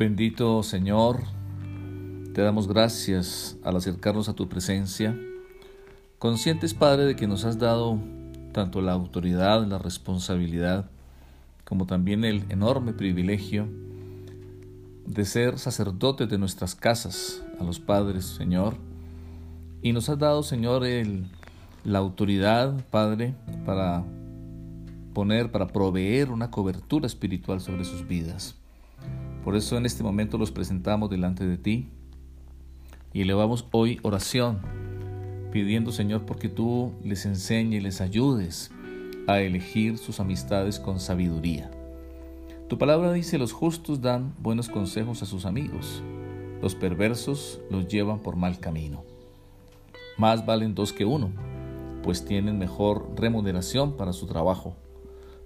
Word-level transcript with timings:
Bendito 0.00 0.62
Señor, 0.62 1.24
te 2.32 2.40
damos 2.40 2.66
gracias 2.66 3.58
al 3.62 3.76
acercarnos 3.76 4.30
a 4.30 4.32
tu 4.32 4.48
presencia, 4.48 5.14
conscientes 6.18 6.72
Padre 6.72 7.04
de 7.04 7.16
que 7.16 7.26
nos 7.26 7.44
has 7.44 7.58
dado 7.58 7.98
tanto 8.52 8.80
la 8.80 8.92
autoridad, 8.92 9.66
la 9.66 9.76
responsabilidad, 9.76 10.88
como 11.66 11.84
también 11.84 12.24
el 12.24 12.46
enorme 12.48 12.94
privilegio 12.94 13.68
de 15.04 15.26
ser 15.26 15.58
sacerdotes 15.58 16.30
de 16.30 16.38
nuestras 16.38 16.74
casas, 16.74 17.44
a 17.60 17.64
los 17.64 17.78
padres, 17.78 18.24
Señor. 18.24 18.76
Y 19.82 19.92
nos 19.92 20.08
has 20.08 20.18
dado, 20.18 20.42
Señor, 20.42 20.86
el, 20.86 21.26
la 21.84 21.98
autoridad, 21.98 22.86
Padre, 22.90 23.34
para 23.66 24.02
poner, 25.12 25.52
para 25.52 25.66
proveer 25.66 26.30
una 26.30 26.50
cobertura 26.50 27.06
espiritual 27.06 27.60
sobre 27.60 27.84
sus 27.84 28.08
vidas. 28.08 28.56
Por 29.44 29.56
eso 29.56 29.76
en 29.76 29.86
este 29.86 30.02
momento 30.02 30.36
los 30.36 30.50
presentamos 30.50 31.08
delante 31.08 31.46
de 31.46 31.56
ti 31.56 31.88
y 33.12 33.22
elevamos 33.22 33.66
hoy 33.72 33.98
oración, 34.02 34.60
pidiendo 35.50 35.92
Señor 35.92 36.26
porque 36.26 36.48
tú 36.48 36.92
les 37.02 37.24
enseñes 37.24 37.80
y 37.80 37.82
les 37.82 38.00
ayudes 38.00 38.70
a 39.26 39.40
elegir 39.40 39.96
sus 39.96 40.20
amistades 40.20 40.78
con 40.78 41.00
sabiduría. 41.00 41.70
Tu 42.68 42.78
palabra 42.78 43.12
dice, 43.12 43.38
los 43.38 43.52
justos 43.52 44.00
dan 44.00 44.34
buenos 44.38 44.68
consejos 44.68 45.22
a 45.22 45.26
sus 45.26 45.44
amigos, 45.44 46.02
los 46.60 46.74
perversos 46.74 47.60
los 47.70 47.88
llevan 47.88 48.20
por 48.20 48.36
mal 48.36 48.60
camino. 48.60 49.02
Más 50.18 50.44
valen 50.44 50.74
dos 50.74 50.92
que 50.92 51.04
uno, 51.04 51.30
pues 52.02 52.24
tienen 52.24 52.58
mejor 52.58 53.10
remuneración 53.16 53.96
para 53.96 54.12
su 54.12 54.26
trabajo, 54.26 54.76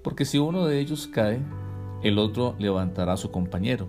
porque 0.03 0.25
si 0.25 0.39
uno 0.39 0.67
de 0.67 0.81
ellos 0.81 1.07
cae, 1.07 1.41
el 2.05 2.19
otro 2.19 2.55
levantará 2.59 3.15
a 3.15 3.17
su 3.17 3.31
compañero. 3.31 3.89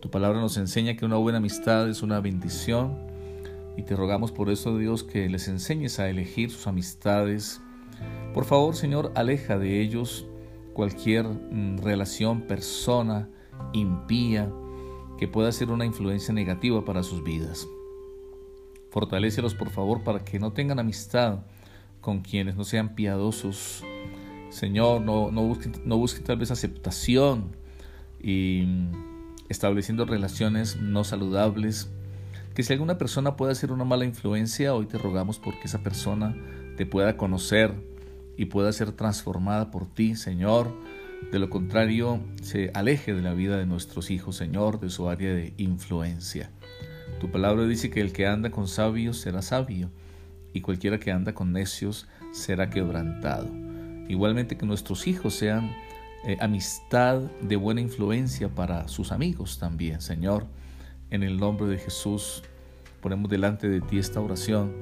Tu 0.00 0.10
palabra 0.10 0.40
nos 0.40 0.56
enseña 0.56 0.96
que 0.96 1.04
una 1.04 1.16
buena 1.16 1.38
amistad 1.38 1.88
es 1.88 2.02
una 2.02 2.20
bendición 2.20 2.98
y 3.76 3.84
te 3.84 3.94
rogamos 3.94 4.32
por 4.32 4.50
eso, 4.50 4.76
Dios, 4.76 5.04
que 5.04 5.28
les 5.28 5.46
enseñes 5.46 6.00
a 6.00 6.10
elegir 6.10 6.50
sus 6.50 6.66
amistades. 6.66 7.60
Por 8.34 8.44
favor, 8.44 8.74
Señor, 8.74 9.12
aleja 9.14 9.56
de 9.56 9.80
ellos 9.80 10.26
cualquier 10.72 11.26
mm, 11.26 11.78
relación, 11.78 12.42
persona 12.42 13.28
impía 13.72 14.52
que 15.16 15.28
pueda 15.28 15.52
ser 15.52 15.70
una 15.70 15.86
influencia 15.86 16.34
negativa 16.34 16.84
para 16.84 17.04
sus 17.04 17.22
vidas. 17.22 17.68
Fortalécelos, 18.90 19.54
por 19.54 19.70
favor, 19.70 20.02
para 20.02 20.24
que 20.24 20.40
no 20.40 20.52
tengan 20.52 20.80
amistad 20.80 21.44
con 22.00 22.20
quienes 22.20 22.56
no 22.56 22.64
sean 22.64 22.96
piadosos, 22.96 23.84
Señor, 24.50 25.02
no, 25.02 25.30
no, 25.30 25.58
no 25.84 26.04
tal 26.24 26.38
vez 26.38 26.50
aceptación 26.50 27.56
y 28.20 28.66
estableciendo 29.48 30.04
relaciones 30.04 30.80
no 30.80 31.04
saludables. 31.04 31.90
Que 32.54 32.62
si 32.62 32.72
alguna 32.72 32.98
persona 32.98 33.36
puede 33.36 33.54
ser 33.54 33.72
una 33.72 33.84
mala 33.84 34.04
influencia, 34.04 34.74
hoy 34.74 34.86
te 34.86 34.98
rogamos 34.98 35.38
porque 35.38 35.64
esa 35.64 35.82
persona 35.82 36.36
te 36.76 36.86
pueda 36.86 37.16
conocer 37.16 37.74
y 38.36 38.46
pueda 38.46 38.72
ser 38.72 38.92
transformada 38.92 39.70
por 39.70 39.86
ti, 39.86 40.16
Señor. 40.16 40.72
De 41.32 41.38
lo 41.38 41.50
contrario, 41.50 42.20
se 42.42 42.70
aleje 42.74 43.12
de 43.14 43.22
la 43.22 43.34
vida 43.34 43.58
de 43.58 43.66
nuestros 43.66 44.10
hijos, 44.10 44.36
Señor, 44.36 44.80
de 44.80 44.90
su 44.90 45.08
área 45.08 45.34
de 45.34 45.52
influencia. 45.56 46.50
Tu 47.20 47.30
palabra 47.30 47.66
dice 47.66 47.90
que 47.90 48.00
el 48.00 48.12
que 48.12 48.26
anda 48.26 48.50
con 48.50 48.68
sabios 48.68 49.18
será 49.18 49.42
sabio, 49.42 49.90
y 50.52 50.60
cualquiera 50.60 50.98
que 50.98 51.10
anda 51.10 51.34
con 51.34 51.52
necios 51.52 52.06
será 52.32 52.70
quebrantado. 52.70 53.67
Igualmente 54.08 54.56
que 54.56 54.66
nuestros 54.66 55.06
hijos 55.06 55.34
sean 55.34 55.70
eh, 56.24 56.36
amistad 56.40 57.20
de 57.40 57.56
buena 57.56 57.80
influencia 57.80 58.48
para 58.48 58.88
sus 58.88 59.12
amigos 59.12 59.58
también, 59.58 60.00
Señor. 60.00 60.46
En 61.10 61.22
el 61.22 61.38
nombre 61.38 61.66
de 61.68 61.78
Jesús 61.78 62.42
ponemos 63.00 63.30
delante 63.30 63.68
de 63.68 63.80
ti 63.80 63.98
esta 63.98 64.20
oración 64.20 64.74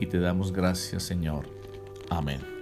y 0.00 0.06
te 0.06 0.18
damos 0.18 0.52
gracias, 0.52 1.02
Señor. 1.02 1.48
Amén. 2.08 2.59